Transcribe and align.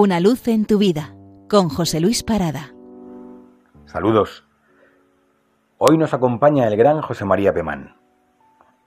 Una 0.00 0.20
luz 0.20 0.46
en 0.46 0.64
tu 0.64 0.78
vida 0.78 1.12
con 1.50 1.68
José 1.68 1.98
Luis 1.98 2.22
Parada. 2.22 2.72
Saludos. 3.84 4.46
Hoy 5.76 5.98
nos 5.98 6.14
acompaña 6.14 6.68
el 6.68 6.76
gran 6.76 7.02
José 7.02 7.24
María 7.24 7.52
Pemán, 7.52 7.96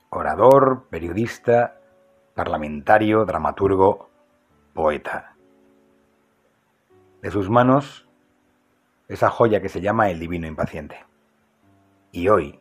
orador, 0.10 0.88
periodista, 0.89 1.82
parlamentario, 2.34 3.25
dramaturgo, 3.25 4.10
poeta. 4.74 5.36
De 7.21 7.30
sus 7.30 7.50
manos, 7.50 8.07
esa 9.09 9.30
joya 9.30 9.62
que 9.62 9.68
se 9.68 9.82
llama 9.82 10.12
El 10.12 10.20
Divino 10.21 10.48
Impaciente. 10.48 11.05
Y 12.14 12.30
hoy 12.30 12.57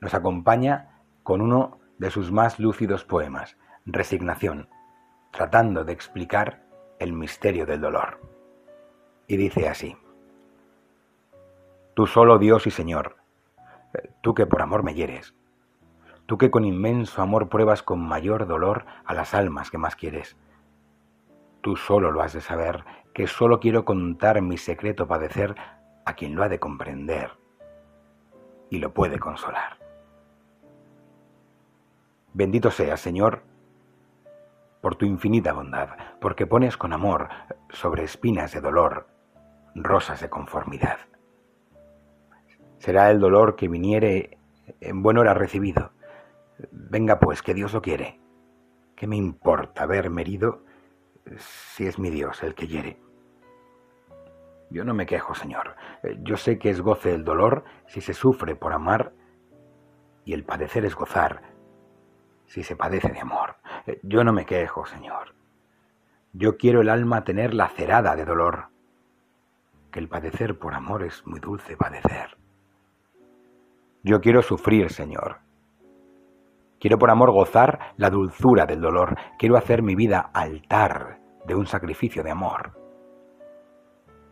nos 0.00 0.14
acompaña 0.14 1.02
con 1.22 1.42
uno 1.42 1.78
de 1.98 2.10
sus 2.10 2.32
más 2.32 2.58
lúcidos 2.58 3.04
poemas, 3.04 3.58
Resignación, 3.84 4.70
tratando 5.30 5.84
de 5.84 5.92
explicar 5.92 6.69
el 7.00 7.12
misterio 7.12 7.66
del 7.66 7.80
dolor. 7.80 8.20
Y 9.26 9.36
dice 9.36 9.68
así, 9.68 9.96
Tú 11.94 12.06
solo 12.06 12.38
Dios 12.38 12.66
y 12.66 12.70
Señor, 12.70 13.16
tú 14.22 14.34
que 14.34 14.46
por 14.46 14.62
amor 14.62 14.84
me 14.84 14.94
hieres, 14.94 15.34
tú 16.26 16.38
que 16.38 16.50
con 16.50 16.64
inmenso 16.64 17.20
amor 17.20 17.48
pruebas 17.48 17.82
con 17.82 18.00
mayor 18.06 18.46
dolor 18.46 18.86
a 19.04 19.14
las 19.14 19.34
almas 19.34 19.70
que 19.70 19.78
más 19.78 19.96
quieres, 19.96 20.36
tú 21.60 21.76
solo 21.76 22.12
lo 22.12 22.22
has 22.22 22.32
de 22.32 22.40
saber, 22.40 22.84
que 23.12 23.26
solo 23.26 23.58
quiero 23.58 23.84
contar 23.84 24.40
mi 24.40 24.56
secreto 24.56 25.08
padecer 25.08 25.56
a 26.06 26.14
quien 26.14 26.36
lo 26.36 26.44
ha 26.44 26.48
de 26.48 26.60
comprender 26.60 27.32
y 28.70 28.78
lo 28.78 28.94
puede 28.94 29.18
consolar. 29.18 29.78
Bendito 32.32 32.70
seas, 32.70 33.00
Señor, 33.00 33.42
por 34.80 34.96
tu 34.96 35.04
infinita 35.06 35.52
bondad, 35.52 35.90
porque 36.20 36.46
pones 36.46 36.76
con 36.76 36.92
amor 36.92 37.28
sobre 37.70 38.04
espinas 38.04 38.52
de 38.52 38.60
dolor 38.60 39.08
rosas 39.74 40.20
de 40.20 40.30
conformidad. 40.30 40.98
Será 42.78 43.10
el 43.10 43.20
dolor 43.20 43.56
que 43.56 43.68
viniere 43.68 44.38
en 44.80 45.02
buen 45.02 45.18
hora 45.18 45.34
recibido. 45.34 45.92
Venga 46.70 47.18
pues, 47.18 47.42
que 47.42 47.54
Dios 47.54 47.72
lo 47.72 47.82
quiere. 47.82 48.20
¿Qué 48.96 49.06
me 49.06 49.16
importa 49.16 49.86
verme 49.86 50.22
herido 50.22 50.64
si 51.36 51.86
es 51.86 51.98
mi 51.98 52.10
Dios 52.10 52.42
el 52.42 52.54
que 52.54 52.66
hiere? 52.66 53.00
Yo 54.70 54.84
no 54.84 54.94
me 54.94 55.06
quejo, 55.06 55.34
Señor. 55.34 55.76
Yo 56.22 56.36
sé 56.36 56.58
que 56.58 56.70
es 56.70 56.80
goce 56.80 57.12
el 57.14 57.24
dolor 57.24 57.64
si 57.86 58.00
se 58.00 58.14
sufre 58.14 58.54
por 58.54 58.72
amar 58.72 59.12
y 60.24 60.32
el 60.32 60.44
padecer 60.44 60.84
es 60.84 60.94
gozar 60.94 61.42
si 62.46 62.62
se 62.62 62.76
padece 62.76 63.08
de 63.08 63.20
amor. 63.20 63.56
Yo 64.02 64.24
no 64.24 64.32
me 64.32 64.46
quejo, 64.46 64.86
Señor. 64.86 65.34
Yo 66.32 66.56
quiero 66.56 66.80
el 66.80 66.88
alma 66.88 67.24
tener 67.24 67.54
lacerada 67.54 68.14
de 68.14 68.24
dolor, 68.24 68.68
que 69.90 69.98
el 69.98 70.08
padecer 70.08 70.58
por 70.58 70.74
amor 70.74 71.02
es 71.02 71.26
muy 71.26 71.40
dulce 71.40 71.76
padecer. 71.76 72.36
Yo 74.02 74.20
quiero 74.20 74.42
sufrir, 74.42 74.90
Señor. 74.90 75.38
Quiero 76.78 76.98
por 76.98 77.10
amor 77.10 77.32
gozar 77.32 77.94
la 77.98 78.08
dulzura 78.08 78.64
del 78.64 78.80
dolor. 78.80 79.16
Quiero 79.38 79.56
hacer 79.58 79.82
mi 79.82 79.94
vida 79.94 80.30
altar 80.32 81.20
de 81.46 81.54
un 81.54 81.66
sacrificio 81.66 82.22
de 82.22 82.30
amor. 82.30 82.72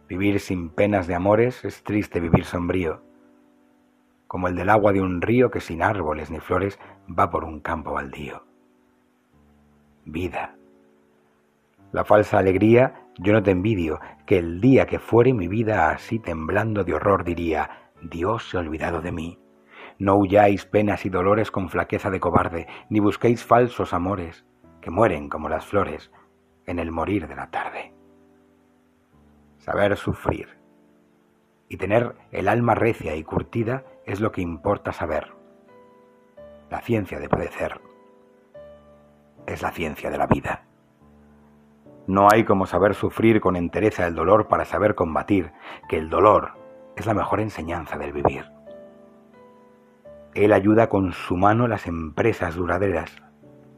Vivir 0.09 0.41
sin 0.41 0.71
penas 0.71 1.07
de 1.07 1.15
amores 1.15 1.63
es 1.67 1.83
triste 1.83 2.21
vivir 2.21 2.47
sombrío, 2.47 3.03
como 4.27 4.49
el 4.49 4.57
del 4.57 4.71
agua 4.71 4.93
de 4.93 5.03
un 5.03 5.21
río 5.21 5.51
que 5.51 5.61
sin 5.61 5.83
árboles 5.83 6.31
ni 6.31 6.41
flores 6.41 6.79
va 7.07 7.29
por 7.29 7.45
un 7.45 7.61
campo 7.61 7.93
baldío. 7.93 8.48
Vida. 10.09 10.57
La 11.93 12.05
falsa 12.05 12.39
alegría 12.39 13.07
yo 13.19 13.33
no 13.33 13.43
te 13.43 13.51
envidio, 13.51 14.01
que 14.27 14.39
el 14.39 14.61
día 14.61 14.87
que 14.87 14.99
fuere 14.99 15.33
mi 15.33 15.49
vida 15.49 15.91
así 15.91 16.19
temblando 16.19 16.85
de 16.85 16.95
horror 16.95 17.25
diría, 17.25 17.91
Dios 18.03 18.49
se 18.49 18.57
ha 18.57 18.61
olvidado 18.61 19.01
de 19.01 19.13
mí. 19.13 19.39
No 19.99 20.17
huyáis 20.17 20.67
penas 20.67 21.05
y 21.07 21.09
dolores 21.09 21.51
con 21.51 21.69
flaqueza 21.69 22.11
de 22.11 22.21
cobarde, 22.21 22.69
ni 22.91 23.01
busquéis 23.01 23.45
falsos 23.45 23.93
amores, 23.93 24.45
que 24.81 24.91
mueren 24.91 25.29
como 25.29 25.49
las 25.49 25.67
flores 25.67 26.13
en 26.67 26.79
el 26.79 26.93
morir 26.93 27.27
de 27.27 27.37
la 27.37 27.51
tarde 27.51 27.99
saber 29.69 29.99
sufrir. 29.99 30.49
Y 31.69 31.77
tener 31.77 32.15
el 32.33 32.49
alma 32.49 32.75
recia 32.75 33.15
y 33.17 33.23
curtida 33.23 33.85
es 34.07 34.19
lo 34.19 34.33
que 34.33 34.41
importa 34.41 34.95
saber. 34.95 35.35
La 36.71 36.81
ciencia 36.81 37.19
de 37.19 37.29
padecer 37.29 37.79
es 39.49 39.63
la 39.63 39.71
ciencia 39.71 40.11
de 40.11 40.19
la 40.19 40.27
vida. 40.27 40.65
No 42.07 42.29
hay 42.31 42.45
como 42.45 42.67
saber 42.67 42.95
sufrir 42.95 43.41
con 43.41 43.57
entereza 43.57 44.07
el 44.07 44.15
dolor 44.15 44.49
para 44.49 44.65
saber 44.65 44.95
combatir, 44.95 45.53
que 45.89 45.99
el 45.99 46.09
dolor 46.09 46.53
es 46.97 47.07
la 47.07 47.15
mejor 47.15 47.41
enseñanza 47.41 47.99
del 47.99 48.13
vivir. 48.13 48.45
Él 50.35 50.53
ayuda 50.53 50.89
con 50.89 51.13
su 51.13 51.37
mano 51.37 51.67
las 51.67 51.87
empresas 51.87 52.55
duraderas. 52.55 53.15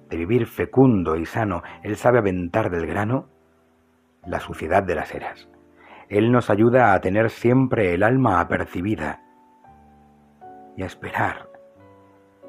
De 0.08 0.16
vivir 0.16 0.46
fecundo 0.46 1.16
y 1.16 1.24
sano, 1.24 1.62
Él 1.82 1.96
sabe 1.96 2.18
aventar 2.18 2.70
del 2.70 2.86
grano 2.86 3.28
la 4.26 4.40
suciedad 4.40 4.82
de 4.82 4.96
las 4.96 5.14
eras. 5.14 5.48
Él 6.08 6.32
nos 6.32 6.50
ayuda 6.50 6.92
a 6.92 7.00
tener 7.00 7.30
siempre 7.30 7.94
el 7.94 8.02
alma 8.02 8.40
apercibida 8.40 9.22
y 10.76 10.82
a 10.82 10.86
esperar 10.86 11.48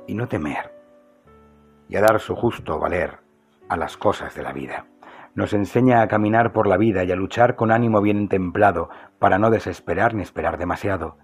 y 0.07 0.15
no 0.15 0.27
temer 0.27 0.70
y 1.91 1.97
a 1.97 2.01
dar 2.01 2.19
su 2.19 2.35
justo 2.35 2.79
valer 2.79 3.19
a 3.69 3.77
las 3.77 3.97
cosas 3.97 4.33
de 4.33 4.41
la 4.41 4.53
vida. 4.53 4.85
Nos 5.35 5.53
enseña 5.53 6.01
a 6.01 6.07
caminar 6.07 6.53
por 6.53 6.65
la 6.65 6.77
vida 6.77 7.03
y 7.03 7.11
a 7.11 7.15
luchar 7.15 7.55
con 7.55 7.69
ánimo 7.71 8.01
bien 8.01 8.29
templado 8.29 8.89
para 9.19 9.37
no 9.37 9.49
desesperar 9.49 10.15
ni 10.15 10.23
esperar 10.23 10.57
demasiado. 10.57 11.17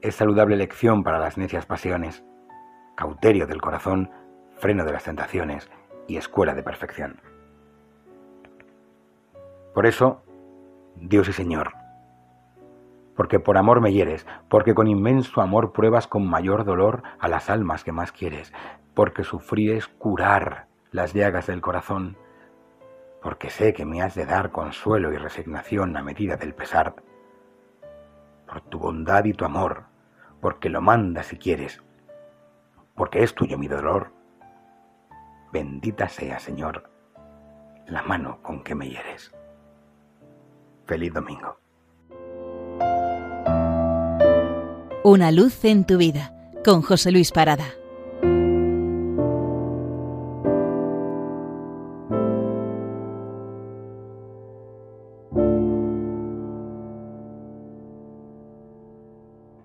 Es 0.00 0.16
saludable 0.16 0.56
lección 0.56 1.04
para 1.04 1.18
las 1.18 1.36
necias 1.36 1.66
pasiones, 1.66 2.24
cauterio 2.96 3.46
del 3.46 3.60
corazón, 3.60 4.10
freno 4.56 4.84
de 4.84 4.92
las 4.92 5.04
tentaciones 5.04 5.70
y 6.06 6.16
escuela 6.16 6.54
de 6.54 6.62
perfección. 6.62 7.20
Por 9.74 9.86
eso, 9.86 10.22
Dios 10.96 11.28
y 11.28 11.32
Señor. 11.32 11.72
Porque 13.14 13.38
por 13.38 13.58
amor 13.58 13.80
me 13.80 13.92
hieres, 13.92 14.26
porque 14.48 14.74
con 14.74 14.86
inmenso 14.86 15.40
amor 15.40 15.72
pruebas 15.72 16.06
con 16.06 16.26
mayor 16.26 16.64
dolor 16.64 17.02
a 17.18 17.28
las 17.28 17.50
almas 17.50 17.84
que 17.84 17.92
más 17.92 18.12
quieres, 18.12 18.52
porque 18.98 19.22
sufrir 19.22 19.76
es 19.76 19.86
curar 19.86 20.66
las 20.90 21.14
llagas 21.14 21.46
del 21.46 21.60
corazón, 21.60 22.16
porque 23.22 23.48
sé 23.48 23.72
que 23.72 23.84
me 23.84 24.02
has 24.02 24.16
de 24.16 24.26
dar 24.26 24.50
consuelo 24.50 25.12
y 25.12 25.16
resignación 25.16 25.96
a 25.96 26.02
medida 26.02 26.36
del 26.36 26.52
pesar, 26.52 26.96
por 28.48 28.60
tu 28.62 28.80
bondad 28.80 29.24
y 29.26 29.34
tu 29.34 29.44
amor, 29.44 29.84
porque 30.40 30.68
lo 30.68 30.80
mandas 30.80 31.26
si 31.26 31.38
quieres, 31.38 31.80
porque 32.96 33.22
es 33.22 33.36
tuyo 33.36 33.56
mi 33.56 33.68
dolor. 33.68 34.10
Bendita 35.52 36.08
sea, 36.08 36.40
Señor, 36.40 36.90
la 37.86 38.02
mano 38.02 38.42
con 38.42 38.64
que 38.64 38.74
me 38.74 38.90
hieres. 38.90 39.32
Feliz 40.86 41.14
domingo. 41.14 41.56
Una 45.04 45.30
luz 45.30 45.64
en 45.64 45.84
tu 45.84 45.98
vida 45.98 46.34
con 46.64 46.82
José 46.82 47.12
Luis 47.12 47.30
Parada. 47.30 47.66